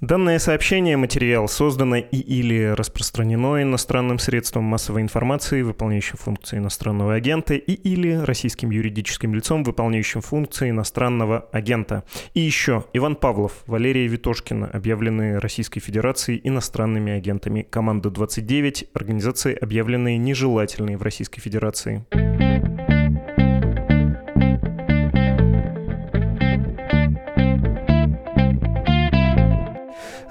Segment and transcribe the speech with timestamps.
[0.00, 7.52] Данное сообщение, материал создано и или распространено иностранным средством массовой информации, выполняющим функции иностранного агента,
[7.52, 12.04] и или российским юридическим лицом, выполняющим функции иностранного агента.
[12.32, 17.66] И еще Иван Павлов, Валерия Витошкина, объявленные Российской Федерацией иностранными агентами.
[17.68, 22.06] Команда 29, организации, объявленные нежелательные в Российской Федерации.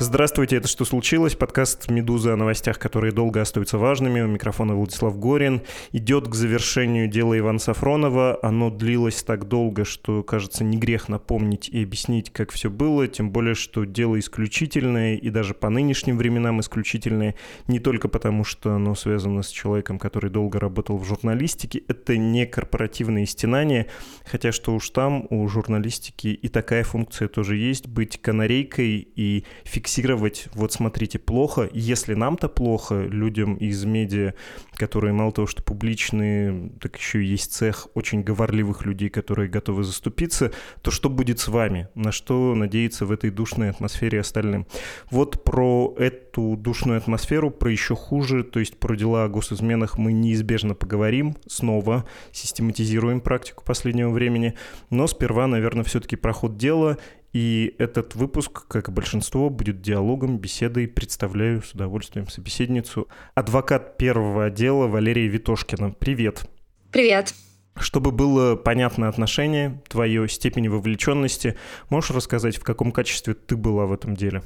[0.01, 4.21] Здравствуйте, это «Что случилось?» Подкаст «Медуза» о новостях, которые долго остаются важными.
[4.21, 5.61] У микрофона Владислав Горин.
[5.91, 8.39] Идет к завершению дело Ивана Сафронова.
[8.41, 13.09] Оно длилось так долго, что, кажется, не грех напомнить и объяснить, как все было.
[13.09, 17.35] Тем более, что дело исключительное и даже по нынешним временам исключительное.
[17.67, 21.83] Не только потому, что оно связано с человеком, который долго работал в журналистике.
[21.89, 23.87] Это не корпоративные стенания.
[24.23, 27.89] Хотя что уж там, у журналистики и такая функция тоже есть.
[27.89, 34.33] Быть канарейкой и фиксировать фиксировать, вот смотрите, плохо, если нам-то плохо, людям из медиа,
[34.75, 39.83] которые мало того, что публичные, так еще и есть цех очень говорливых людей, которые готовы
[39.83, 40.51] заступиться,
[40.83, 41.87] то что будет с вами?
[41.95, 44.67] На что надеяться в этой душной атмосфере остальным?
[45.09, 50.13] Вот про эту душную атмосферу, про еще хуже, то есть про дела о госизменах мы
[50.13, 54.53] неизбежно поговорим, снова систематизируем практику последнего времени,
[54.91, 56.97] но сперва, наверное, все-таки проход дела
[57.33, 60.87] и этот выпуск, как и большинство, будет диалогом, беседой.
[60.87, 63.07] Представляю с удовольствием собеседницу.
[63.35, 65.91] Адвокат первого отдела Валерия Витошкина.
[65.91, 66.49] Привет.
[66.91, 67.33] Привет.
[67.77, 71.55] Чтобы было понятно отношение, твое степень вовлеченности,
[71.89, 74.43] можешь рассказать, в каком качестве ты была в этом деле?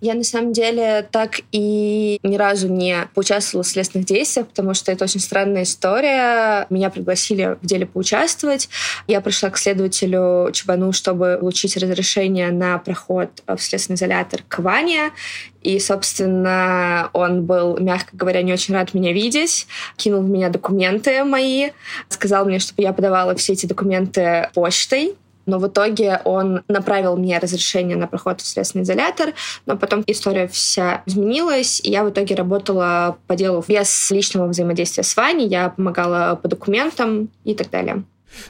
[0.00, 4.90] Я на самом деле так и ни разу не поучаствовала в следственных действиях, потому что
[4.90, 6.66] это очень странная история.
[6.70, 8.68] Меня пригласили в деле поучаствовать.
[9.06, 15.12] Я пришла к следователю Чебану, чтобы получить разрешение на проход в следственный изолятор к Ване.
[15.62, 19.68] И, собственно, он был, мягко говоря, не очень рад меня видеть.
[19.96, 21.70] Кинул в меня документы мои.
[22.08, 25.14] Сказал мне, чтобы я подавала все эти документы почтой
[25.46, 29.34] но в итоге он направил мне разрешение на проход в следственный изолятор,
[29.66, 35.02] но потом история вся изменилась, и я в итоге работала по делу без личного взаимодействия
[35.02, 38.04] с Ваней, я помогала по документам и так далее.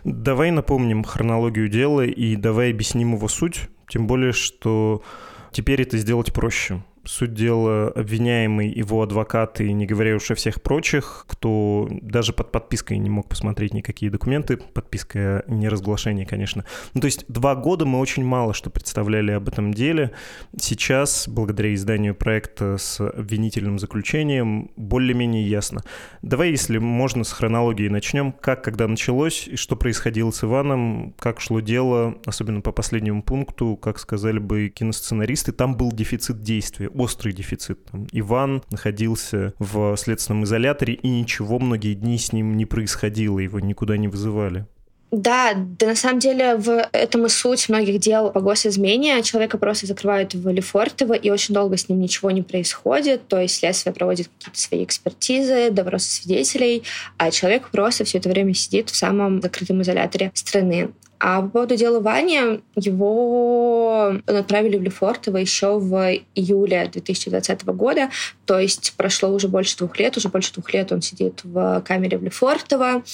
[0.04, 5.02] Давай напомним хронологию дела и давай объясним его суть, тем более, что
[5.50, 6.82] теперь это сделать проще.
[7.04, 12.98] Суть дела, обвиняемый, его адвокаты, не говоря уж о всех прочих, кто даже под подпиской
[12.98, 16.64] не мог посмотреть никакие документы, подписка не разглашение, конечно.
[16.94, 20.12] Ну, то есть два года мы очень мало что представляли об этом деле.
[20.56, 25.82] Сейчас, благодаря изданию проекта с обвинительным заключением, более-менее ясно.
[26.22, 28.30] Давай, если можно, с хронологией начнем.
[28.30, 33.76] Как, когда началось, и что происходило с Иваном, как шло дело, особенно по последнему пункту,
[33.76, 37.84] как сказали бы киносценаристы, там был дефицит действия острый дефицит.
[37.86, 43.60] Там, Иван находился в следственном изоляторе, и ничего многие дни с ним не происходило, его
[43.60, 44.66] никуда не вызывали.
[45.10, 49.22] Да, да на самом деле в этом и суть многих дел по госизмене.
[49.22, 53.28] Человека просто закрывают в Лефортово, и очень долго с ним ничего не происходит.
[53.28, 56.84] То есть следствие проводит какие-то свои экспертизы, допросы свидетелей,
[57.18, 60.92] а человек просто все это время сидит в самом закрытом изоляторе страны.
[61.24, 68.10] А по поводу дела Вани, его отправили в Лефортово еще в июле 2020 года.
[68.44, 70.16] То есть прошло уже больше двух лет.
[70.16, 73.04] Уже больше двух лет он сидит в камере в Лефортово.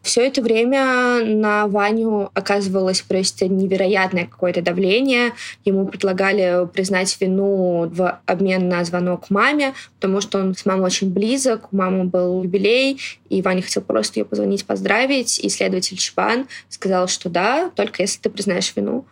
[0.00, 5.32] Все это время на Ваню оказывалось просто невероятное какое-то давление.
[5.66, 11.10] Ему предлагали признать вину в обмен на звонок маме, потому что он с мамой очень
[11.10, 15.38] близок, у мамы был юбилей, и Ваня хотел просто ее позвонить, поздравить.
[15.38, 19.06] И следователь Чебан сказал, что да, только если ты признаешь вину.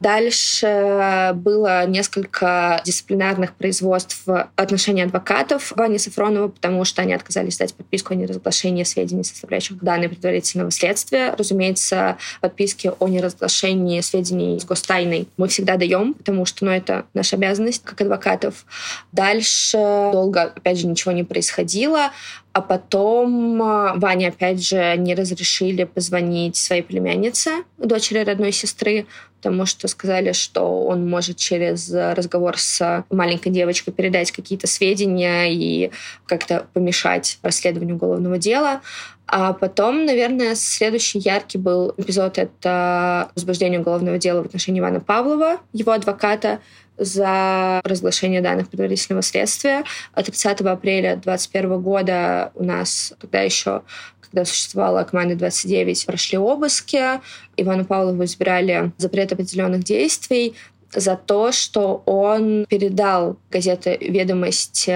[0.00, 7.74] Дальше было несколько дисциплинарных производств в отношении адвокатов Вани Сафронова, потому что они отказались дать
[7.74, 11.34] подписку о неразглашении сведений, составляющих данные предварительного следствия.
[11.36, 17.36] Разумеется, подписки о неразглашении сведений с гостайной мы всегда даем, потому что ну, это наша
[17.36, 18.64] обязанность как адвокатов.
[19.12, 19.78] Дальше
[20.12, 22.10] долго, опять же, ничего не происходило.
[22.52, 29.06] А потом а, Ване, опять же, не разрешили позвонить своей племяннице, дочери родной сестры,
[29.36, 35.90] потому что сказали, что он может через разговор с маленькой девочкой передать какие-то сведения и
[36.26, 38.80] как-то помешать расследованию уголовного дела.
[39.30, 45.58] А потом, наверное, следующий яркий был эпизод— это возбуждение уголовного дела в отношении Ивана Павлова,
[45.74, 46.60] его адвоката,
[46.96, 49.84] за разглашение данных предварительного следствия.
[50.16, 53.82] 30 апреля 2021 года у нас тогда еще
[54.20, 57.20] когда существовала команда 29, прошли обыски.
[57.56, 60.54] Ивану Павлову избирали запрет определенных действий.
[60.92, 64.88] за то, что он передал газете «Ведомость»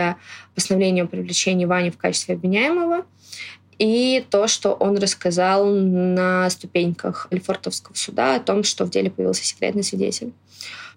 [0.54, 3.04] постановление о привлечении Вани в качестве обвиняемого
[3.82, 9.44] и то, что он рассказал на ступеньках Лефортовского суда о том, что в деле появился
[9.44, 10.32] секретный свидетель.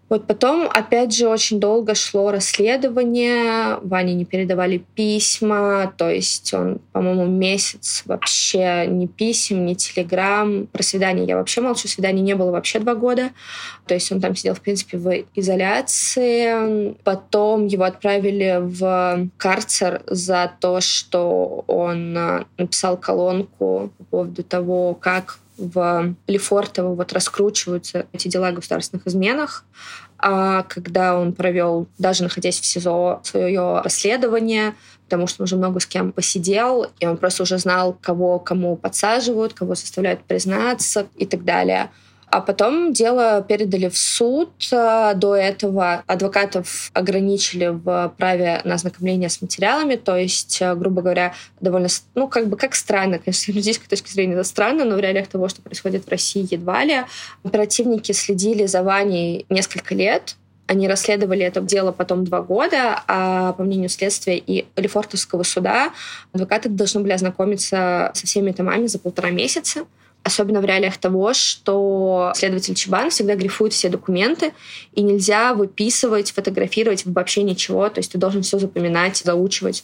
[0.07, 6.79] Вот потом, опять же, очень долго шло расследование, Ване не передавали письма, то есть он,
[6.91, 10.67] по-моему, месяц вообще ни писем, ни телеграмм.
[10.67, 13.31] Про свидание я вообще молчу, свиданий не было вообще два года.
[13.87, 16.95] То есть он там сидел, в принципе, в изоляции.
[17.03, 24.93] Потом его отправили в карцер за то, что он а, написал колонку по поводу того,
[24.93, 29.63] как в Лефортово вот раскручиваются эти дела о государственных изменах.
[30.17, 34.75] А когда он провел, даже находясь в СИЗО, свое расследование,
[35.05, 38.75] потому что он уже много с кем посидел, и он просто уже знал, кого кому
[38.75, 41.91] подсаживают, кого заставляют признаться и так далее.
[42.35, 44.49] А потом дело передали в суд.
[44.73, 49.95] А, до этого адвокатов ограничили в праве на ознакомление с материалами.
[49.95, 54.11] То есть, а, грубо говоря, довольно, ну, как бы, как странно, конечно, с юридической точки
[54.11, 57.05] зрения это странно, но в реалиях того, что происходит в России, едва ли.
[57.45, 60.35] Оперативники следили за Ваней несколько лет,
[60.67, 65.93] они расследовали это дело потом два года, а по мнению следствия и Лефортовского суда
[66.33, 69.85] адвокаты должны были ознакомиться со всеми томами за полтора месяца
[70.25, 74.53] особенно в реалиях того, что следователь Чебан всегда грифует все документы,
[74.93, 79.83] и нельзя выписывать, фотографировать вообще ничего, то есть ты должен все запоминать, заучивать.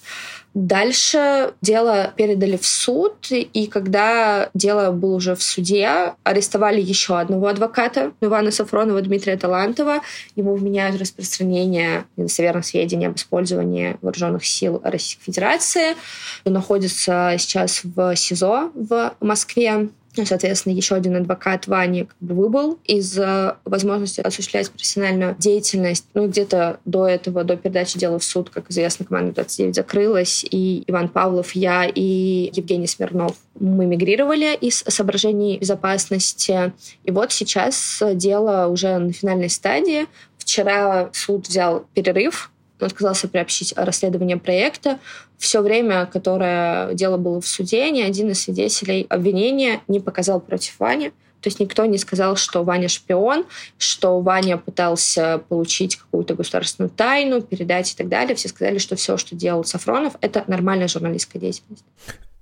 [0.54, 7.48] Дальше дело передали в суд, и когда дело было уже в суде, арестовали еще одного
[7.48, 10.02] адвоката, Ивана Сафронова, Дмитрия Талантова.
[10.36, 15.96] Ему вменяют распространение недостоверных сведений об использовании вооруженных сил Российской Федерации.
[16.44, 19.90] Он находится сейчас в СИЗО в Москве.
[20.14, 23.18] Соответственно, еще один адвокат Вани как бы выбыл из
[23.64, 26.06] возможности осуществлять профессиональную деятельность.
[26.14, 30.84] Ну, где-то до этого, до передачи дела в суд, как известно, команда 29 закрылась, и
[30.88, 36.74] Иван Павлов, я и Евгений Смирнов мы мигрировали из соображений безопасности.
[37.04, 40.08] И вот сейчас дело уже на финальной стадии.
[40.38, 45.00] Вчера суд взял перерыв, он отказался приобщить расследование проекта.
[45.38, 50.80] Все время, которое дело было в суде, ни один из свидетелей обвинения не показал против
[50.80, 51.12] Вани.
[51.42, 53.46] То есть никто не сказал, что Ваня шпион,
[53.78, 58.36] что Ваня пытался получить какую-то государственную тайну, передать и так далее.
[58.36, 61.84] Все сказали, что все, что делал Сафронов, это нормальная журналистская деятельность.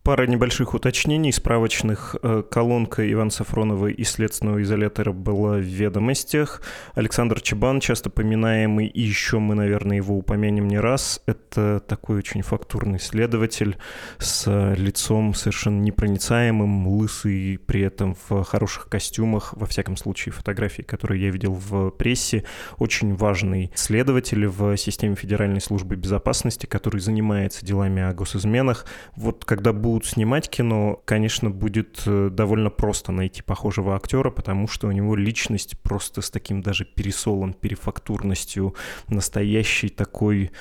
[0.10, 1.32] Пара небольших уточнений.
[1.32, 6.64] Справочных э, колонка Ивана Сафронова из следственного изолятора была в ведомостях.
[6.96, 11.22] Александр Чебан, часто поминаемый, и еще мы, наверное, его упомянем не раз.
[11.28, 13.78] Это такой очень фактурный следователь
[14.18, 21.22] с лицом совершенно непроницаемым, лысый, при этом в хороших костюмах, во всяком случае, фотографии, которые
[21.22, 22.46] я видел в прессе.
[22.80, 28.88] Очень важный следователь в системе Федеральной службы безопасности, который занимается делами о госизменах.
[29.16, 34.66] Вот когда будут будут снимать кино, конечно, будет э, довольно просто найти похожего актера, потому
[34.68, 38.76] что у него личность просто с таким даже пересолом, перефактурностью,
[39.10, 40.52] настоящей такой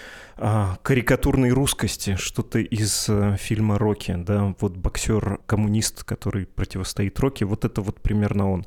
[0.40, 7.64] а, карикатурной русскости, что-то из а, фильма «Рокки», да, вот боксер-коммунист, который противостоит Рокки, вот
[7.64, 8.67] это вот примерно он.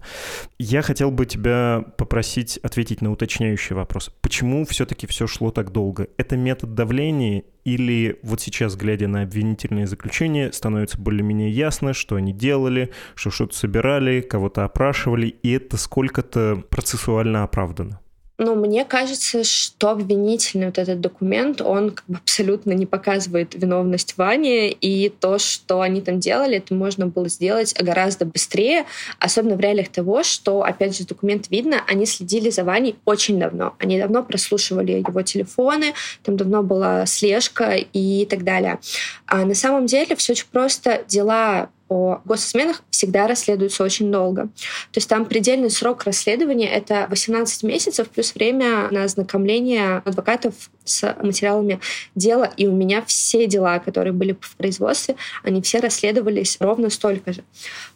[0.60, 4.12] Я хотел бы тебя попросить ответить на уточняющий вопрос.
[4.22, 6.08] Почему все-таки все шло так долго?
[6.18, 12.34] Это метод давления или вот сейчас, глядя на обвинительные заключения, становится более-менее ясно, что они
[12.34, 18.02] делали, что что-то собирали, кого-то опрашивали, и это сколько-то процессуально оправдано?
[18.44, 24.18] Ну, мне кажется, что обвинительный вот этот документ, он как бы абсолютно не показывает виновность
[24.18, 28.86] Вани, и то, что они там делали, это можно было сделать гораздо быстрее,
[29.20, 33.76] особенно в реалиях того, что, опять же, документ видно, они следили за Ваней очень давно.
[33.78, 35.94] Они давно прослушивали его телефоны,
[36.24, 38.80] там давно была слежка и так далее.
[39.28, 41.04] А на самом деле все очень просто.
[41.08, 44.44] Дела о госизменах всегда расследуются очень долго.
[44.44, 50.54] То есть там предельный срок расследования— это 18 месяцев плюс время на ознакомление адвокатов
[50.86, 51.82] с материалами
[52.16, 52.50] дела.
[52.56, 57.44] И у меня все дела, которые были в производстве, они все расследовались ровно столько же.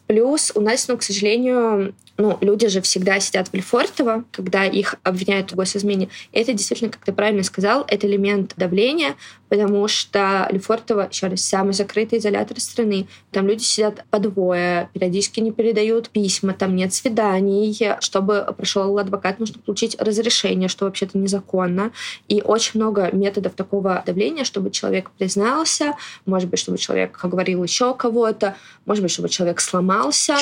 [0.07, 4.95] Плюс у нас, ну, к сожалению, ну, люди же всегда сидят в Лефортово, когда их
[5.03, 6.09] обвиняют в госизмене.
[6.31, 9.15] И это действительно, как ты правильно сказал, это элемент давления,
[9.49, 13.07] потому что Лефортово, еще раз, самый закрытый изолятор страны.
[13.31, 17.77] Там люди сидят по двое, периодически не передают письма, там нет свиданий.
[17.99, 21.91] Чтобы прошел адвокат, нужно получить разрешение, что вообще-то незаконно.
[22.29, 25.95] И очень много методов такого давления, чтобы человек признался,
[26.25, 28.55] может быть, чтобы человек говорил еще кого-то,
[28.85, 30.37] может быть, чтобы человек сломался.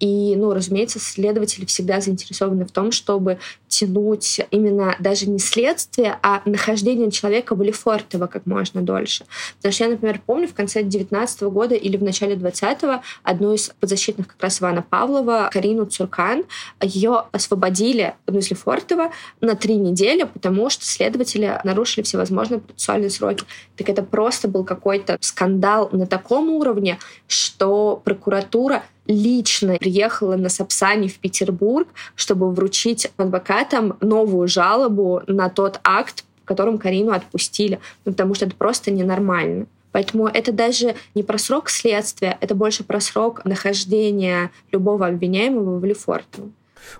[0.00, 6.42] И, ну, разумеется, следователи всегда заинтересованы в том, чтобы тянуть именно даже не следствие, а
[6.44, 9.24] нахождение человека в Лефортово как можно дольше.
[9.56, 13.70] Потому что я, например, помню в конце 19 года или в начале 20-го одну из
[13.80, 16.44] подзащитных как раз Ивана Павлова, Карину Цуркан,
[16.80, 19.10] ее освободили ну, из Лефортова
[19.40, 23.44] на три недели, потому что следователи нарушили всевозможные процессуальные сроки.
[23.76, 31.08] Так это просто был какой-то скандал на таком уровне, что прокуратура лично приехала на Сапсане
[31.08, 38.12] в Петербург, чтобы вручить адвокатам новую жалобу на тот акт, в котором Карину отпустили, ну,
[38.12, 39.66] потому что это просто ненормально.
[39.92, 45.84] Поэтому это даже не про срок следствия, это больше про срок нахождения любого обвиняемого в
[45.84, 46.50] Лефортово.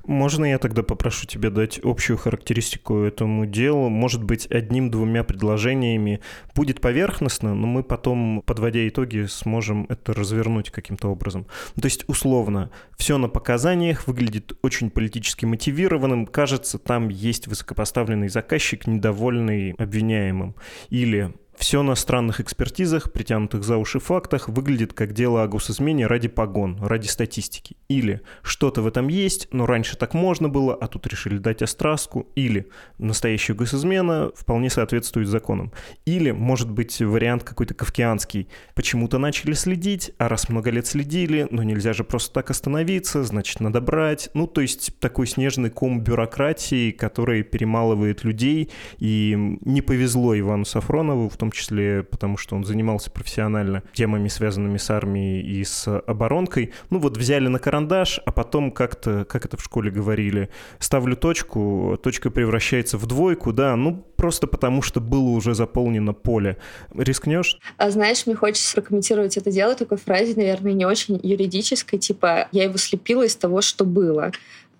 [0.06, 3.88] Можно я тогда попрошу тебя дать общую характеристику этому делу?
[3.88, 6.20] Может быть, одним-двумя предложениями
[6.54, 11.46] будет поверхностно, но мы потом, подводя итоги, сможем это развернуть каким-то образом.
[11.80, 16.26] То есть, условно, все на показаниях выглядит очень политически мотивированным.
[16.26, 20.54] Кажется, там есть высокопоставленный заказчик, недовольный обвиняемым.
[20.90, 26.28] Или все на странных экспертизах, притянутых за уши фактах, выглядит как дело о госизмене ради
[26.28, 27.76] погон, ради статистики.
[27.88, 32.28] Или что-то в этом есть, но раньше так можно было, а тут решили дать остраску.
[32.34, 32.68] Или
[32.98, 35.72] настоящая госизмена вполне соответствует законам.
[36.04, 38.48] Или, может быть, вариант какой-то кавкианский.
[38.74, 43.60] Почему-то начали следить, а раз много лет следили, но нельзя же просто так остановиться, значит,
[43.60, 44.30] надо брать.
[44.34, 48.70] Ну, то есть такой снежный ком бюрократии, который перемалывает людей.
[48.98, 54.78] И не повезло Ивану Сафронову в том числе потому, что он занимался профессионально темами, связанными
[54.78, 56.72] с армией и с оборонкой.
[56.90, 61.98] Ну вот взяли на карандаш, а потом как-то, как это в школе говорили, ставлю точку,
[62.02, 66.56] точка превращается в двойку, да, ну просто потому, что было уже заполнено поле.
[66.94, 67.58] Рискнешь?
[67.76, 72.64] А знаешь, мне хочется прокомментировать это дело такой фразе, наверное, не очень юридической, типа «я
[72.64, 74.32] его слепила из того, что было».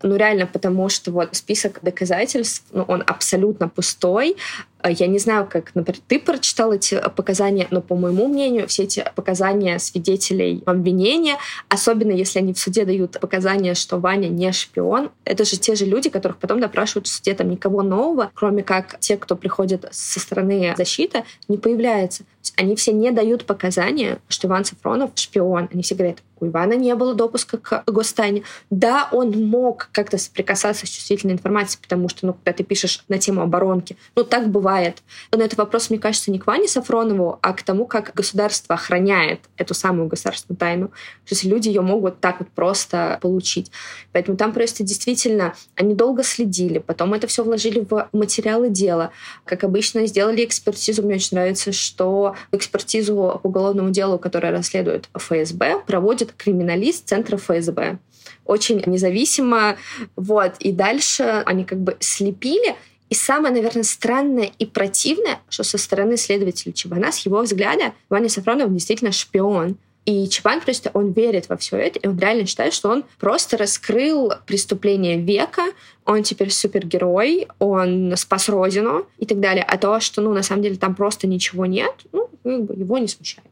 [0.02, 4.36] Ну, реально, потому что вот список доказательств, ну, он абсолютно пустой.
[4.84, 8.82] А я не знаю, как, например, ты прочитал эти показания, но, по моему мнению, все
[8.82, 11.38] эти показания свидетелей обвинения,
[11.70, 15.86] особенно если они в суде дают показания, что Ваня не шпион, это же те же
[15.86, 17.32] люди, которых потом допрашивают в суде.
[17.32, 22.24] Там никого нового, кроме как те, кто приходит со стороны защиты, не появляется.
[22.56, 25.70] Они все не дают показания, что Иван Сафронов шпион.
[25.72, 28.42] Они все говорят, у Ивана не было допуска к гостайне.
[28.70, 33.18] Да, он мог как-то соприкасаться с чувствительной информацией, потому что, ну, когда ты пишешь на
[33.18, 35.02] тему оборонки, ну, так бывает бывает.
[35.32, 39.40] Но это вопрос, мне кажется, не к Ване Сафронову, а к тому, как государство охраняет
[39.56, 40.88] эту самую государственную тайну.
[40.88, 43.70] То есть люди ее могут так вот просто получить.
[44.12, 49.10] Поэтому там просто действительно они долго следили, потом это все вложили в материалы дела.
[49.44, 51.02] Как обычно, сделали экспертизу.
[51.02, 57.98] Мне очень нравится, что экспертизу по уголовному делу, которое расследует ФСБ, проводит криминалист Центра ФСБ
[58.44, 59.76] очень независимо.
[60.16, 60.56] Вот.
[60.58, 62.76] И дальше они как бы слепили
[63.10, 68.28] и самое, наверное, странное и противное, что со стороны следователя Чебана, с его взгляда, Ваня
[68.28, 69.76] Сафронов действительно шпион.
[70.04, 73.56] И Чебан просто, он верит во все это, и он реально считает, что он просто
[73.56, 75.62] раскрыл преступление века,
[76.04, 79.64] он теперь супергерой, он спас родину и так далее.
[79.66, 83.48] А то, что, ну, на самом деле там просто ничего нет, ну, его не смущает.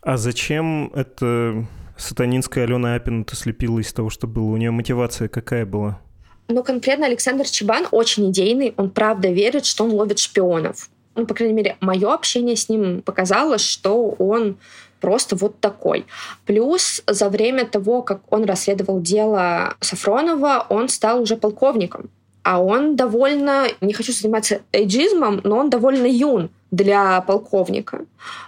[0.00, 1.66] А зачем это
[1.98, 4.44] сатанинская Алена Апина-то слепила из того, что было?
[4.44, 6.00] У нее мотивация какая была?
[6.50, 10.90] Но конкретно Александр Чебан очень идейный, он правда верит, что он ловит шпионов.
[11.14, 14.58] Ну, по крайней мере, мое общение с ним показало, что он
[15.00, 16.06] просто вот такой.
[16.46, 22.10] Плюс за время того, как он расследовал дело Сафронова, он стал уже полковником.
[22.42, 28.04] А он довольно, не хочу заниматься эйджизмом, но он довольно юн для полковника.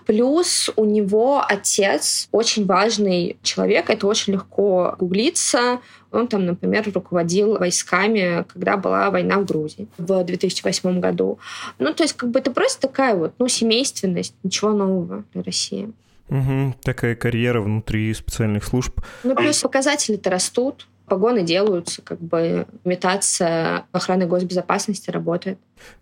[0.06, 5.80] Плюс у него отец очень важный человек, это очень легко гуглиться.
[6.10, 11.38] Он там, например, руководил войсками, когда была война в Грузии в 2008 году.
[11.78, 15.90] Ну, то есть, как бы это просто такая вот, ну, семейственность, ничего нового для России.
[16.28, 19.00] Угу, такая карьера внутри специальных служб.
[19.22, 25.58] Ну, плюс показатели-то растут погоны делаются, как бы имитация охраны госбезопасности работает.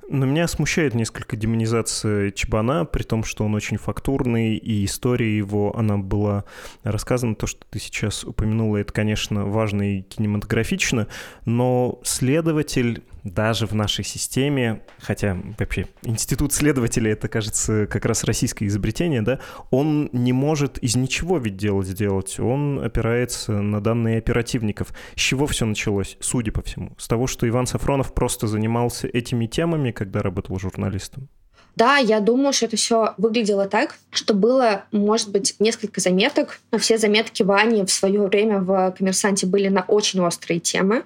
[0.09, 5.76] Но меня смущает несколько демонизация Чебана, при том, что он очень фактурный, и история его,
[5.76, 6.45] она была
[6.85, 11.09] рассказана, то, что ты сейчас упомянула, это, конечно, важно и кинематографично,
[11.45, 18.67] но следователь даже в нашей системе, хотя вообще институт следователя, это, кажется, как раз российское
[18.67, 24.93] изобретение, да, он не может из ничего ведь делать сделать, он опирается на данные оперативников.
[25.15, 26.93] С чего все началось, судя по всему?
[26.99, 31.29] С того, что Иван Сафронов просто занимался этими темами, когда работал журналистом?
[31.77, 36.61] Да, я думаю, что это все выглядело так, что было, может быть, несколько заметок.
[36.79, 41.05] Все заметки Вани в свое время в «Коммерсанте» были на очень острые темы.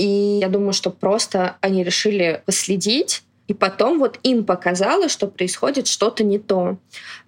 [0.00, 5.88] И я думаю, что просто они решили последить и потом вот им показалось, что происходит
[5.88, 6.78] что-то не то.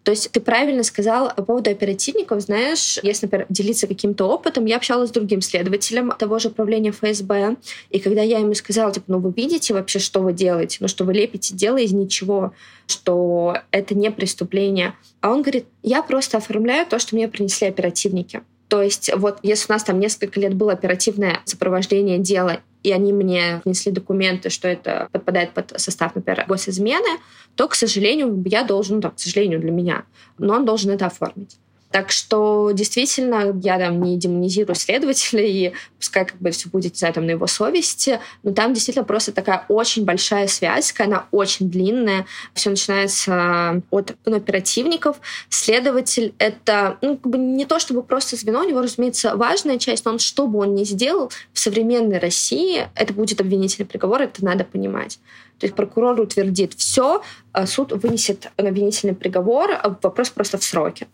[0.05, 2.41] То есть ты правильно сказал по поводу оперативников.
[2.41, 7.57] Знаешь, если, например, делиться каким-то опытом, я общалась с другим следователем того же управления ФСБ,
[7.91, 10.79] и когда я ему сказала, типа, ну вы видите вообще, что вы делаете?
[10.81, 12.55] Ну что вы лепите дело из ничего,
[12.87, 14.95] что это не преступление.
[15.21, 18.43] А он говорит, я просто оформляю то, что мне принесли оперативники.
[18.73, 23.13] То есть вот если у нас там несколько лет было оперативное сопровождение дела, и они
[23.13, 27.19] мне внесли документы, что это подпадает под состав, например, госизмены,
[27.55, 30.05] то, к сожалению, я должен, ну, к сожалению для меня,
[30.39, 31.59] но он должен это оформить.
[31.93, 37.13] Так что действительно я там не демонизирую следователя, и пускай как бы все будет, не
[37.13, 42.25] там на его совести, но там действительно просто такая очень большая связка, она очень длинная.
[42.55, 45.21] Все начинается от ну, оперативников.
[45.51, 50.07] Следователь— это ну, как бы не то чтобы просто звено, у него, разумеется, важная часть,
[50.07, 54.43] но он, что бы он ни сделал в современной России, это будет обвинительный приговор, это
[54.43, 55.19] надо понимать.
[55.59, 57.23] То есть прокурор утвердит все,
[57.53, 61.07] а суд вынесет обвинительный приговор, а вопрос просто в сроке.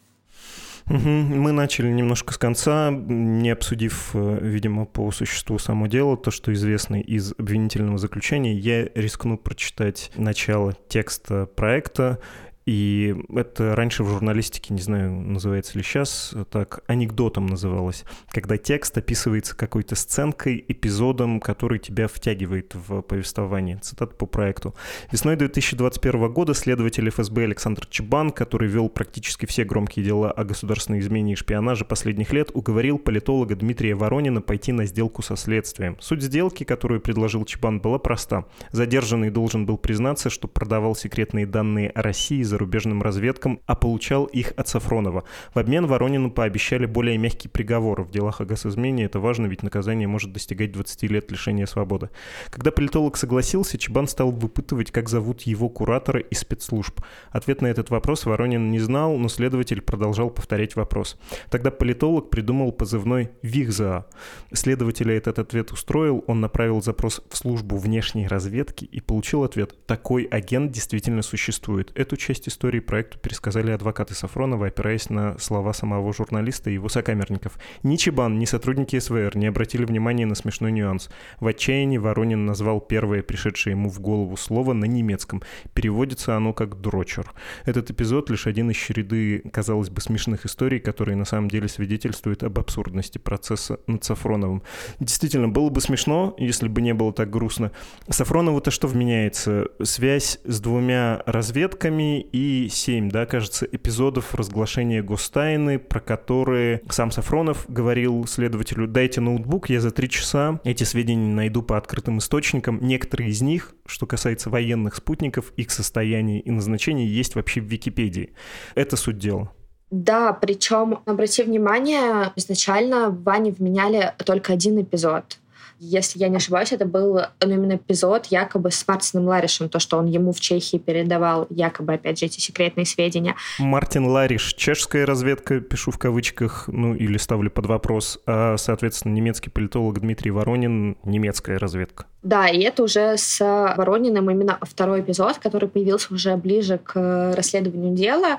[0.89, 6.53] Мы начали немножко с конца, не обсудив, э, видимо, по существу само дело, то, что
[6.53, 8.55] известно из обвинительного заключения.
[8.55, 12.21] Я рискну прочитать начало текста проекта
[12.69, 18.99] и это раньше в журналистике, не знаю, называется ли сейчас, так анекдотом называлось, когда текст
[18.99, 23.79] описывается какой-то сценкой, эпизодом, который тебя втягивает в повествование.
[23.79, 24.75] Цитат по проекту.
[25.11, 30.99] Весной 2021 года следователь ФСБ Александр Чебан, который вел практически все громкие дела о государственной
[30.99, 35.97] измене и шпионаже последних лет, уговорил политолога Дмитрия Воронина пойти на сделку со следствием.
[36.01, 38.45] Суть сделки, которую предложил Чебан, была проста.
[38.73, 44.25] Задержанный должен был признаться, что продавал секретные данные о России за зарубежным разведкам, а получал
[44.25, 45.23] их от Сафронова.
[45.55, 48.03] В обмен Воронину пообещали более мягкий приговор.
[48.03, 52.11] В делах о госизмене это важно, ведь наказание может достигать 20 лет лишения свободы.
[52.51, 57.01] Когда политолог согласился, Чебан стал выпытывать, как зовут его куратора и спецслужб.
[57.31, 61.17] Ответ на этот вопрос Воронин не знал, но следователь продолжал повторять вопрос.
[61.51, 64.07] Тогда политолог придумал позывной «Вихза».
[64.53, 70.25] Следователя этот ответ устроил, он направил запрос в службу внешней разведки и получил ответ «Такой
[70.25, 71.93] агент действительно существует».
[71.95, 77.59] Эту часть истории проекту пересказали адвокаты Сафронова, опираясь на слова самого журналиста и его сокамерников.
[77.83, 81.11] Ни Чебан, ни сотрудники СВР не обратили внимания на смешной нюанс.
[81.41, 85.43] В отчаянии Воронин назвал первое пришедшее ему в голову слово на немецком.
[85.75, 87.33] Переводится оно как «дрочер».
[87.65, 92.43] Этот эпизод лишь один из череды, казалось бы, смешных историй, которые на самом деле свидетельствуют
[92.43, 94.63] об абсурдности процесса над Сафроновым.
[94.99, 97.73] Действительно, было бы смешно, если бы не было так грустно.
[98.09, 99.69] Сафронову-то что вменяется?
[99.83, 102.21] Связь с двумя разведками
[102.71, 109.81] 7, да, кажется, эпизодов разглашения гостайны, про которые сам Сафронов говорил следователю, дайте ноутбук, я
[109.81, 112.79] за три часа эти сведения найду по открытым источникам.
[112.83, 118.35] Некоторые из них, что касается военных спутников, их состояния и назначения, есть вообще в Википедии.
[118.75, 119.53] Это суть дела.
[119.91, 125.39] Да, причем, обрати внимание, изначально Ване вменяли только один эпизод.
[125.79, 129.99] Если я не ошибаюсь, это был ну, именно эпизод якобы с Мартином Ларишем, то, что
[129.99, 133.37] он ему в Чехии передавал якобы, опять же, эти секретные сведения.
[133.59, 139.51] Мартин Лариш, чешская разведка, пишу в кавычках, ну или ставлю под вопрос, а, соответственно, немецкий
[139.51, 142.07] политолог Дмитрий Воронин, немецкая разведка.
[142.23, 143.39] Да, и это уже с
[143.77, 148.39] Ворониным именно второй эпизод, который появился уже ближе к расследованию дела.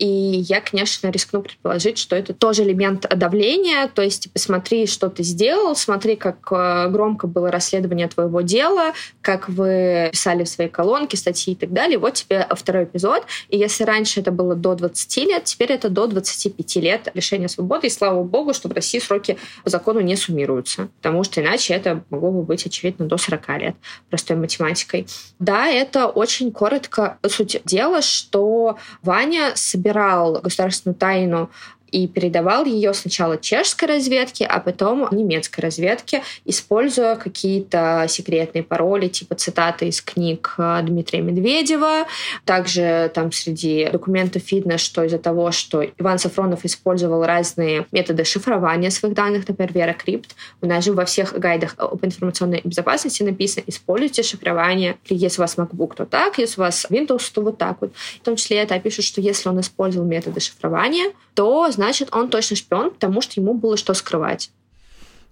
[0.00, 3.86] И я, конечно, рискну предположить, что это тоже элемент давления.
[3.86, 8.94] То есть, типа, смотри, что ты сделал, смотри, как э, громко было расследование твоего дела,
[9.20, 11.98] как вы писали в своей колонке, статьи и так далее.
[11.98, 13.24] Вот тебе второй эпизод.
[13.50, 17.88] И если раньше это было до 20 лет, теперь это до 25 лет лишения свободы.
[17.88, 20.88] И слава богу, что в России сроки по закону не суммируются.
[21.02, 23.76] Потому что иначе это могло бы быть, очевидно, до 40 лет
[24.08, 25.06] простой математикой.
[25.38, 31.50] Да, это очень коротко суть дела, что Ваня собирается собирал государственную тайну
[31.90, 39.34] и передавал ее сначала чешской разведке, а потом немецкой разведке, используя какие-то секретные пароли, типа
[39.34, 42.06] цитаты из книг э, Дмитрия Медведева.
[42.44, 48.90] Также там среди документов видно, что из-за того, что Иван Сафронов использовал разные методы шифрования
[48.90, 53.64] своих данных, например, Вера Крипт, у нас же во всех гайдах об информационной безопасности написано
[53.66, 54.96] «Используйте шифрование».
[55.08, 57.92] Если у вас MacBook, то так, если у вас Windows, то вот так вот.
[58.20, 62.56] В том числе это пишут, что если он использовал методы шифрования, то значит, он точно
[62.56, 64.50] шпион, потому что ему было что скрывать.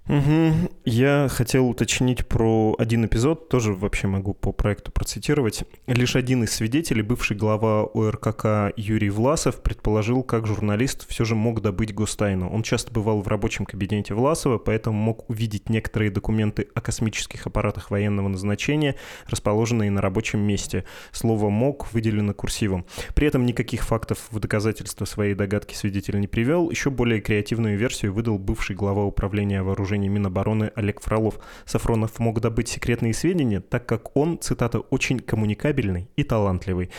[0.08, 0.70] Угу.
[0.86, 5.64] Я хотел уточнить про один эпизод, тоже вообще могу по проекту процитировать.
[5.86, 11.60] Лишь один из свидетелей, бывший глава ОРКК Юрий Власов, предположил, как журналист все же мог
[11.60, 12.48] добыть гостайну.
[12.48, 17.90] Он часто бывал в рабочем кабинете Власова, поэтому мог увидеть некоторые документы о космических аппаратах
[17.90, 18.94] военного назначения,
[19.26, 20.84] расположенные на рабочем месте.
[21.12, 22.86] Слово «мог» выделено курсивом.
[23.14, 26.70] При этом никаких фактов в доказательство своей догадки свидетель не привел.
[26.70, 31.38] Еще более креативную версию выдал бывший глава управления вооружений вооружений Минобороны Олег Фролов.
[31.64, 36.90] Сафронов мог добыть секретные сведения, так как он, цитата, «очень коммуникабельный и талантливый».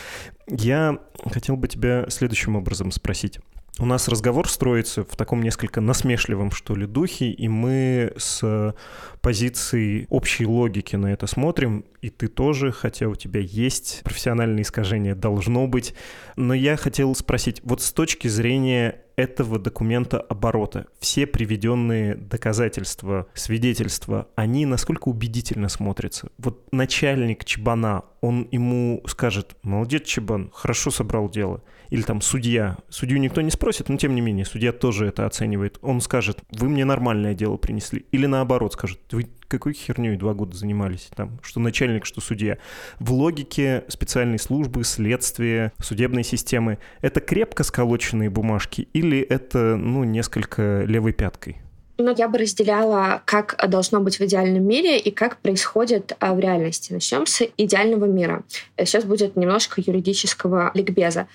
[0.48, 1.00] Я
[1.32, 3.40] хотел бы тебя следующим образом спросить.
[3.82, 8.76] У нас разговор строится в таком несколько насмешливом, что ли, духе, и мы с
[9.22, 15.16] позиции общей логики на это смотрим, и ты тоже, хотя у тебя есть профессиональное искажение,
[15.16, 15.94] должно быть.
[16.36, 20.88] Но я хотел спросить, вот с точки зрения этого документа оборота.
[21.00, 26.30] Все приведенные доказательства, свидетельства, они насколько убедительно смотрятся.
[26.38, 31.62] Вот начальник Чебана, он ему скажет, молодец, Чебан, хорошо собрал дело.
[31.90, 32.78] Или там судья.
[32.90, 35.80] Судью никто не спросит, но тем не менее, судья тоже это оценивает.
[35.82, 38.06] Он скажет, вы мне нормальное дело принесли.
[38.12, 42.60] Или наоборот скажет, вы какой херней два года занимались, там, что начальник, что судья.
[43.00, 50.84] В логике специальной службы, следствия, судебной системы это крепко сколоченные бумажки или это, ну, несколько
[50.84, 51.58] левой пяткой?
[52.02, 56.40] Ну, я бы разделяла, как должно быть в идеальном мире и как происходит а, в
[56.40, 56.94] реальности.
[56.94, 58.44] Начнем с идеального мира.
[58.78, 61.28] Сейчас будет немножко юридического ликбеза.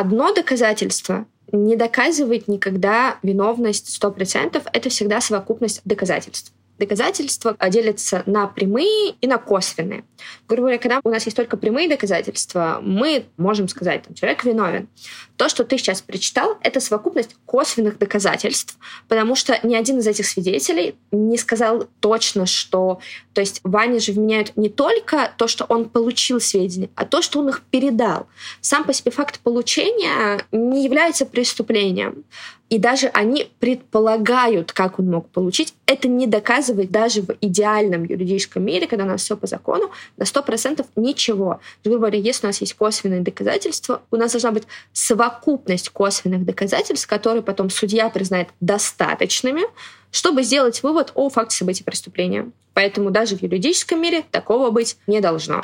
[0.00, 9.14] Одно доказательство не доказывает никогда виновность 100%, это всегда совокупность доказательств доказательства делятся на прямые
[9.20, 10.04] и на косвенные.
[10.48, 14.88] Грубо говоря, когда у нас есть только прямые доказательства, мы можем сказать, что человек виновен.
[15.36, 20.26] То, что ты сейчас прочитал, это совокупность косвенных доказательств, потому что ни один из этих
[20.26, 23.00] свидетелей не сказал точно, что...
[23.34, 27.38] То есть Ване же вменяют не только то, что он получил сведения, а то, что
[27.40, 28.26] он их передал.
[28.60, 32.24] Сам по себе факт получения не является преступлением
[32.68, 35.74] и даже они предполагают, как он мог получить.
[35.86, 40.24] Это не доказывает даже в идеальном юридическом мире, когда у нас все по закону, на
[40.24, 41.60] 100% ничего.
[41.82, 47.06] Грубо говоря, если у нас есть косвенные доказательства, у нас должна быть совокупность косвенных доказательств,
[47.06, 49.62] которые потом судья признает достаточными,
[50.10, 52.50] чтобы сделать вывод о факте события преступления.
[52.74, 55.62] Поэтому даже в юридическом мире такого быть не должно.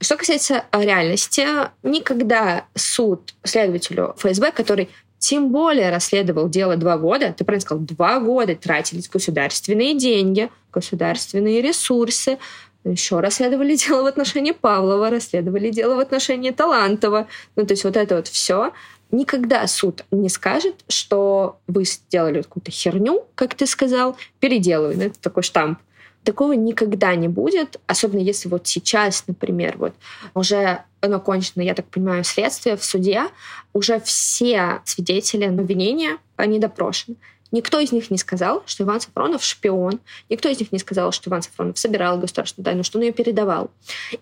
[0.00, 1.46] Что касается реальности,
[1.82, 4.88] никогда суд следователю ФСБ, который
[5.20, 11.60] тем более расследовал дело два года, ты правильно сказал, два года тратились государственные деньги, государственные
[11.60, 12.38] ресурсы,
[12.84, 17.28] еще расследовали дело в отношении Павлова, расследовали дело в отношении Талантова.
[17.54, 18.72] Ну, то есть вот это вот все.
[19.10, 24.96] Никогда суд не скажет, что вы сделали какую-то херню, как ты сказал, переделывай.
[24.96, 25.78] Ну, это такой штамп.
[26.24, 29.94] Такого никогда не будет, особенно если вот сейчас, например, вот
[30.34, 33.24] уже окончено, я так понимаю, следствие в суде,
[33.72, 37.16] уже все свидетели обвинения, они допрошены.
[37.52, 40.00] Никто из них не сказал, что Иван Сафронов шпион.
[40.28, 43.70] Никто из них не сказал, что Иван Сафронов собирал государственную тайну, что он ее передавал.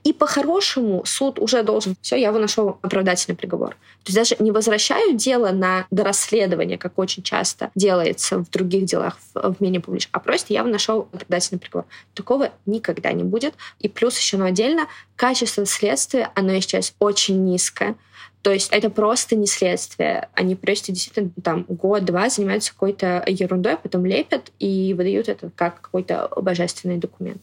[0.05, 1.97] И по-хорошему суд уже должен...
[2.01, 3.71] Все, я выношу оправдательный приговор.
[4.05, 9.19] То есть даже не возвращаю дело на дорасследование, как очень часто делается в других делах
[9.35, 11.87] в, в менее публично, а просто я выношу оправдательный приговор.
[12.15, 13.55] Такого никогда не будет.
[13.81, 14.87] И плюс еще ну, отдельно,
[15.17, 17.97] качество следствия, оно сейчас очень низкое.
[18.43, 20.29] То есть это просто не следствие.
[20.35, 26.31] Они просто действительно там год-два занимаются какой-то ерундой, потом лепят и выдают это как какой-то
[26.37, 27.43] божественный документ.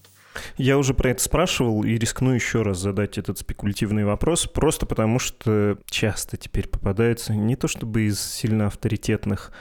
[0.58, 5.20] Я уже про это спрашивал и рискну еще раз задать этот спекулятивный вопрос, просто потому
[5.20, 9.52] что часто теперь попадаются не то чтобы из сильно авторитетных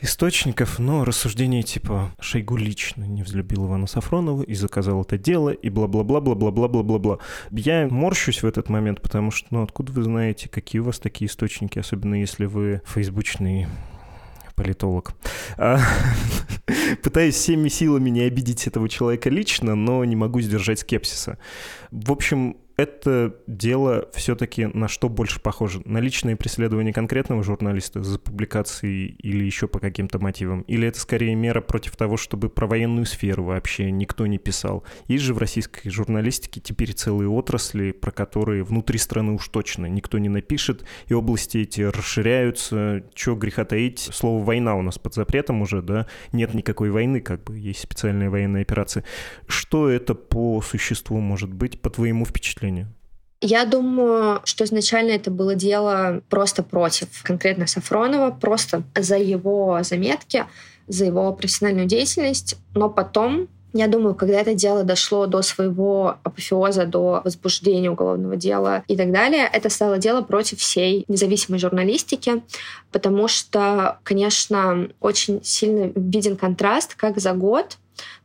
[0.00, 5.68] источников, но рассуждения типа Шойгу лично не взлюбил Ивана Сафронова и заказал это дело, и
[5.70, 7.18] бла-бла-бла-бла-бла-бла-бла-бла.
[7.50, 11.28] Я морщусь в этот момент, потому что, ну, откуда вы знаете, какие у вас такие
[11.28, 13.66] источники, особенно если вы фейсбучный
[14.54, 15.12] политолог.
[15.56, 15.78] А,
[17.02, 21.38] пытаюсь всеми силами не обидеть этого человека лично, но не могу сдержать скепсиса.
[21.90, 25.82] В общем, это дело все-таки на что больше похоже?
[25.84, 30.60] На личное преследование конкретного журналиста за публикацией или еще по каким-то мотивам?
[30.62, 34.84] Или это скорее мера против того, чтобы про военную сферу вообще никто не писал?
[35.08, 40.18] Есть же в российской журналистике теперь целые отрасли, про которые внутри страны уж точно никто
[40.18, 43.02] не напишет, и области эти расширяются.
[43.12, 43.98] Чего греха таить?
[43.98, 46.06] Слово «война» у нас под запретом уже, да?
[46.32, 49.02] Нет никакой войны, как бы, есть специальная военная операция.
[49.48, 52.67] Что это по существу может быть, по твоему впечатлению?
[52.68, 52.86] Решению?
[53.40, 60.44] Я думаю, что изначально это было дело просто против конкретно Сафронова, просто за его заметки.
[60.88, 66.86] за его профессиональную деятельность, но потом я думаю, когда это дело дошло до своего апофеоза,
[66.86, 72.42] до возбуждения уголовного дела и так далее, это стало дело против всей независимой журналистики,
[72.90, 77.76] потому что, конечно, очень сильно виден контраст, как за год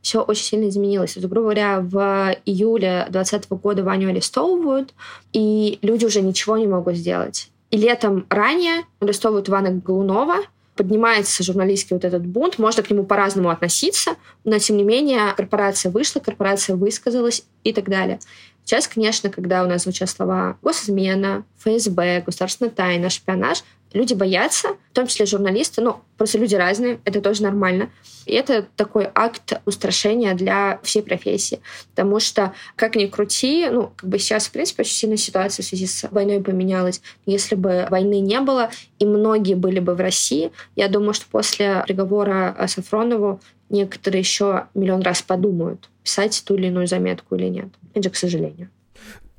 [0.01, 1.13] все очень сильно изменилось.
[1.13, 4.93] То грубо говоря, в июле 2020 года Ваню арестовывают,
[5.31, 7.49] и люди уже ничего не могут сделать.
[7.71, 10.37] И летом ранее арестовывают Ивана Голунова,
[10.75, 15.91] поднимается журналистский вот этот бунт, можно к нему по-разному относиться, но тем не менее корпорация
[15.91, 18.19] вышла, корпорация высказалась и так далее.
[18.65, 24.93] Сейчас, конечно, когда у нас звучат слова госизмена, ФСБ, государственная тайна, шпионаж, люди боятся, в
[24.93, 27.89] том числе журналисты, ну, просто люди разные, это тоже нормально.
[28.25, 31.59] И это такой акт устрашения для всей профессии.
[31.91, 35.67] Потому что, как ни крути, ну, как бы сейчас, в принципе, очень сильно ситуация в
[35.67, 37.01] связи с войной поменялась.
[37.25, 41.83] Если бы войны не было, и многие были бы в России, я думаю, что после
[41.85, 47.67] приговора Сафронову некоторые еще миллион раз подумают, писать ту или иную заметку или нет.
[47.93, 48.69] Это, к сожалению.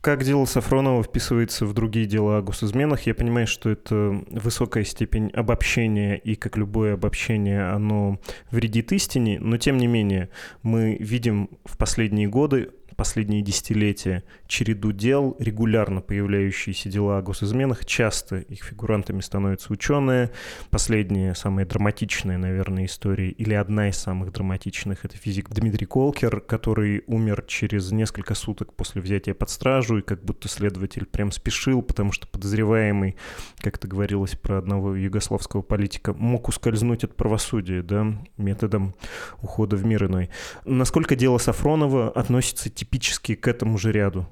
[0.04, 3.06] Как дело Сафронова вписывается в другие дела о госизменах?
[3.06, 9.56] Я понимаю, что это высокая степень обобщения, и как любое обобщение, оно вредит истине, но
[9.56, 10.28] тем не менее
[10.62, 17.84] мы видим в последние годы последние десятилетия череду дел, регулярно появляющиеся дела о госизменах.
[17.84, 20.30] Часто их фигурантами становятся ученые.
[20.70, 27.04] Последняя, самая драматичная, наверное, история, или одна из самых драматичных, это физик Дмитрий Колкер, который
[27.06, 32.12] умер через несколько суток после взятия под стражу, и как будто следователь прям спешил, потому
[32.12, 33.16] что подозреваемый,
[33.58, 38.94] как то говорилось про одного югославского политика, мог ускользнуть от правосудия, да, методом
[39.42, 40.30] ухода в мир иной.
[40.64, 44.26] Насколько дело Сафронова относится типически к этому же ряду?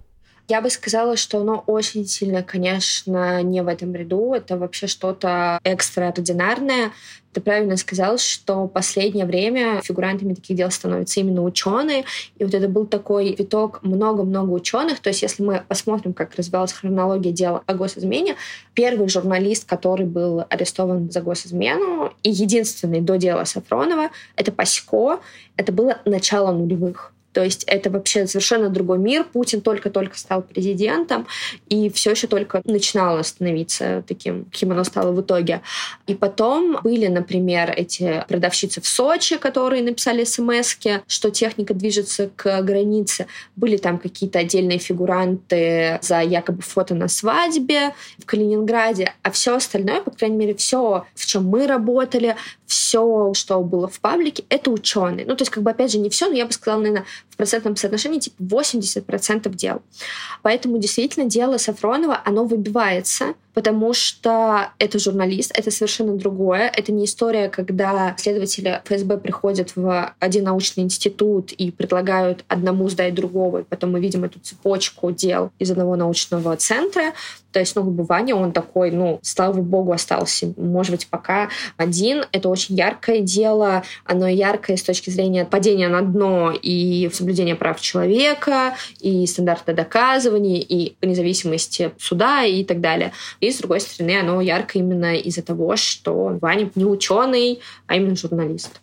[0.49, 4.35] Я бы сказала, что оно очень сильно, конечно, не в этом ряду.
[4.35, 6.91] Это вообще что-то экстраординарное.
[7.33, 12.05] Ты правильно сказал, что последнее время фигурантами таких дел становятся именно ученые.
[12.39, 15.01] И вот это был такой виток много-много ученых.
[15.01, 18.35] То есть если мы посмотрим, как развивалась хронология дела о госизмене,
[18.75, 25.21] первый журналист, который был арестован за госизмену, и единственный до дела Сафронова, это Пасько.
[25.57, 27.15] Это было начало нулевых.
[27.33, 29.25] То есть это вообще совершенно другой мир.
[29.25, 31.27] Путин только-только стал президентом,
[31.69, 35.63] и все еще только начинало становиться таким, каким оно стало в итоге.
[36.07, 42.63] И потом были, например, эти продавщицы в Сочи, которые написали смс что техника движется к
[42.63, 43.27] границе.
[43.57, 50.01] Были там какие-то отдельные фигуранты за якобы фото на свадьбе в Калининграде, а все остальное,
[50.03, 52.37] по крайней мере, все, в чем мы работали,
[52.73, 55.27] все, что было в паблике, это ученые.
[55.27, 57.37] Ну, то есть, как бы, опять же, не все, но я бы сказала, наверное, в
[57.37, 59.83] процентном соотношении типа 80% дел.
[60.41, 66.73] Поэтому действительно дело Сафронова, оно выбивается потому что это журналист, это совершенно другое.
[66.75, 73.15] Это не история, когда следователи ФСБ приходят в один научный институт и предлагают одному сдать
[73.15, 77.13] другого, и потом мы видим эту цепочку дел из одного научного центра.
[77.53, 82.25] То есть, ну, Ваня, он такой, ну, слава богу, остался, может быть, пока один.
[82.33, 83.83] Это очень яркое дело.
[84.05, 90.61] Оно яркое с точки зрения падения на дно и соблюдения прав человека, и стандарта доказывания,
[90.61, 93.13] и независимости суда и так далее.
[93.41, 98.17] И, с другой стороны, оно ярко именно из-за того, что Ваня не ученый, а именно
[98.17, 98.81] журналист.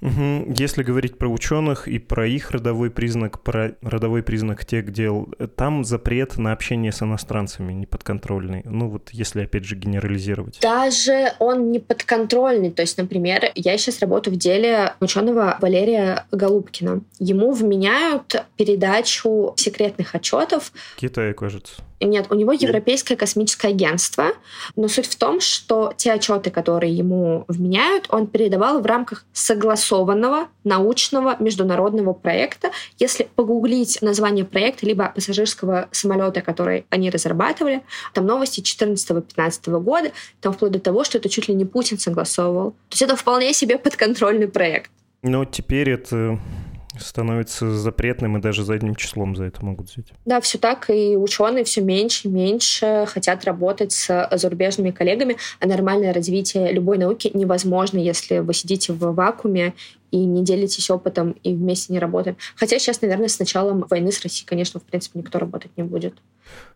[0.00, 0.54] Угу.
[0.56, 5.84] Если говорить про ученых и про их родовой признак, про родовой признак тех дел, там
[5.84, 8.62] запрет на общение с иностранцами неподконтрольный.
[8.64, 10.58] Ну вот если опять же генерализировать.
[10.62, 12.70] Даже он не подконтрольный.
[12.70, 17.02] То есть, например, я сейчас работаю в деле ученого Валерия Голубкина.
[17.18, 20.72] Ему вменяют передачу секретных отчетов.
[20.96, 21.82] Китая, кажется.
[22.00, 24.28] Нет, у него Европейское космическое агентство,
[24.74, 29.26] но суть в том, что те отчеты, которые ему вменяют, он передавал в рамках
[29.90, 32.70] согласованного научного международного проекта.
[32.98, 37.82] Если погуглить название проекта либо пассажирского самолета, который они разрабатывали,
[38.14, 42.70] там новости 14-15 года, там вплоть до того, что это чуть ли не Путин согласовывал.
[42.70, 44.90] То есть это вполне себе подконтрольный проект.
[45.22, 46.38] Но теперь это
[47.02, 50.06] становится запретным, и даже задним числом за это могут взять.
[50.24, 55.66] Да, все так, и ученые все меньше и меньше хотят работать с зарубежными коллегами, а
[55.66, 59.74] нормальное развитие любой науки невозможно, если вы сидите в вакууме
[60.10, 62.36] и не делитесь опытом, и вместе не работаем.
[62.56, 66.14] Хотя сейчас, наверное, с началом войны с Россией, конечно, в принципе, никто работать не будет.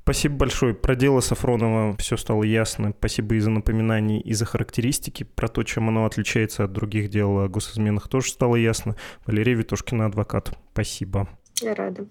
[0.03, 0.75] Спасибо большое.
[0.75, 2.95] Про дело Сафронова все стало ясно.
[2.99, 5.25] Спасибо и за напоминание, и за характеристики.
[5.25, 8.97] Про то, чем оно отличается от других дел о госизменах, тоже стало ясно.
[9.27, 10.53] Валерия Витошкина, адвокат.
[10.73, 11.29] Спасибо.
[11.61, 12.07] Я рада.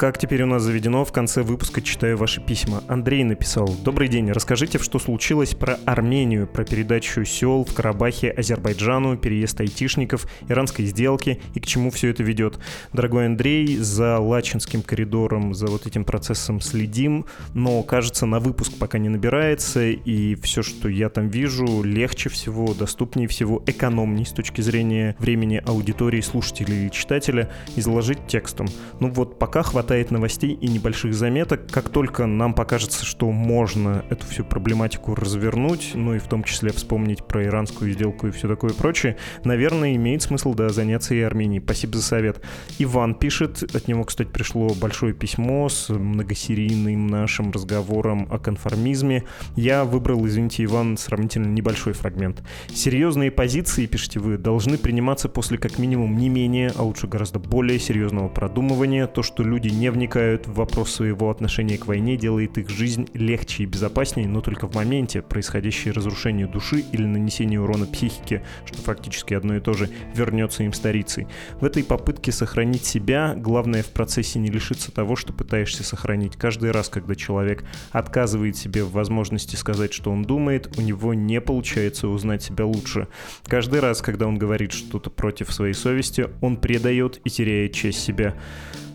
[0.00, 2.82] Как теперь у нас заведено, в конце выпуска читаю ваши письма.
[2.88, 3.68] Андрей написал.
[3.84, 10.26] Добрый день, расскажите, что случилось про Армению, про передачу сел в Карабахе Азербайджану, переезд айтишников,
[10.48, 12.58] иранской сделки и к чему все это ведет.
[12.94, 18.96] Дорогой Андрей, за Лачинским коридором, за вот этим процессом следим, но, кажется, на выпуск пока
[18.96, 24.62] не набирается, и все, что я там вижу, легче всего, доступнее всего, экономней с точки
[24.62, 28.66] зрения времени аудитории, слушателя или читателя, изложить текстом.
[28.98, 31.66] Ну вот пока хватает хватает новостей и небольших заметок.
[31.68, 36.70] Как только нам покажется, что можно эту всю проблематику развернуть, ну и в том числе
[36.70, 41.60] вспомнить про иранскую сделку и все такое прочее, наверное, имеет смысл, да, заняться и Арменией.
[41.60, 42.40] Спасибо за совет.
[42.78, 49.24] Иван пишет, от него, кстати, пришло большое письмо с многосерийным нашим разговором о конформизме.
[49.56, 52.44] Я выбрал, извините, Иван, сравнительно небольшой фрагмент.
[52.72, 57.80] Серьезные позиции, пишите вы, должны приниматься после как минимум не менее, а лучше гораздо более
[57.80, 59.08] серьезного продумывания.
[59.08, 63.62] То, что люди не вникают в вопрос своего отношения к войне, делает их жизнь легче
[63.62, 69.32] и безопаснее, но только в моменте происходящее разрушение души или нанесение урона психике, что фактически
[69.32, 71.26] одно и то же, вернется им старицей.
[71.60, 76.36] В этой попытке сохранить себя, главное в процессе не лишиться того, что пытаешься сохранить.
[76.36, 81.40] Каждый раз, когда человек отказывает себе в возможности сказать, что он думает, у него не
[81.40, 83.08] получается узнать себя лучше.
[83.46, 88.34] Каждый раз, когда он говорит что-то против своей совести, он предает и теряет часть себя.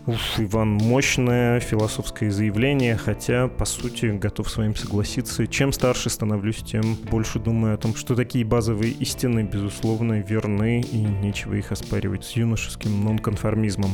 [0.06, 5.48] Уф, Иван, мощное философское заявление, хотя, по сути, готов с вами согласиться.
[5.48, 10.98] Чем старше становлюсь, тем больше думаю о том, что такие базовые истины, безусловно, верны, и
[10.98, 13.90] нечего их оспаривать с юношеским нонконформизмом.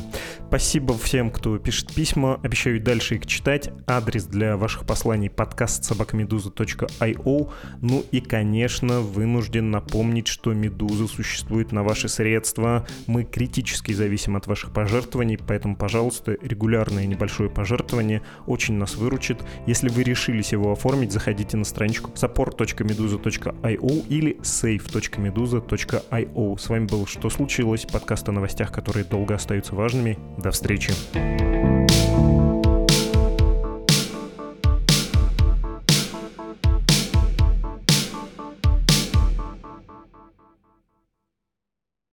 [0.48, 2.38] Спасибо всем, кто пишет письма.
[2.42, 3.70] Обещаю дальше их читать.
[3.86, 7.50] Адрес для ваших посланий подкаст собакамедуза.io.
[7.80, 12.86] Ну и, конечно, вынужден напомнить, что Медуза существует на ваши средства.
[13.06, 19.38] Мы критически зависим от ваших пожертвований, поэтому, пожалуйста, пожалуйста, регулярное небольшое пожертвование очень нас выручит.
[19.66, 26.58] Если вы решились его оформить, заходите на страничку support.meduza.io или save.meduza.io.
[26.58, 30.18] С вами был «Что случилось?» подкаст о новостях, которые долго остаются важными.
[30.38, 30.92] До встречи!
[31.12, 32.31] thank you